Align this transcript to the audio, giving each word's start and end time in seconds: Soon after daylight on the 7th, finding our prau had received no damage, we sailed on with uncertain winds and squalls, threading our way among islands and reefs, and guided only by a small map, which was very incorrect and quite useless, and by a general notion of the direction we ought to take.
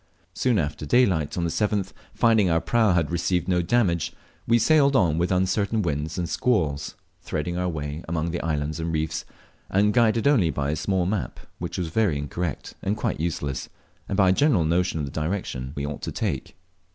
Soon 0.33 0.57
after 0.57 0.83
daylight 0.83 1.37
on 1.37 1.43
the 1.43 1.51
7th, 1.51 1.93
finding 2.11 2.49
our 2.49 2.59
prau 2.59 2.95
had 2.95 3.11
received 3.11 3.47
no 3.47 3.61
damage, 3.61 4.11
we 4.47 4.57
sailed 4.57 4.95
on 4.95 5.19
with 5.19 5.31
uncertain 5.31 5.83
winds 5.83 6.17
and 6.17 6.27
squalls, 6.27 6.95
threading 7.21 7.55
our 7.55 7.69
way 7.69 8.03
among 8.07 8.33
islands 8.43 8.79
and 8.79 8.91
reefs, 8.91 9.25
and 9.69 9.93
guided 9.93 10.25
only 10.27 10.49
by 10.49 10.71
a 10.71 10.75
small 10.75 11.05
map, 11.05 11.39
which 11.59 11.77
was 11.77 11.89
very 11.89 12.17
incorrect 12.17 12.73
and 12.81 12.97
quite 12.97 13.19
useless, 13.19 13.69
and 14.09 14.17
by 14.17 14.29
a 14.29 14.33
general 14.33 14.65
notion 14.65 14.97
of 14.99 15.05
the 15.05 15.11
direction 15.11 15.71
we 15.75 15.85
ought 15.85 16.01
to 16.01 16.11
take. 16.11 16.55